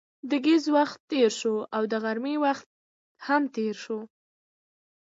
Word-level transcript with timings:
د 0.29 0.31
ګهیځ 0.45 0.65
وخت 0.77 0.99
تېر 1.11 1.29
شو 1.39 1.55
او 1.75 1.83
د 1.91 1.93
غرمې 2.03 2.35
هم 3.27 3.43
تېر 3.55 3.75
شو. 3.83 3.99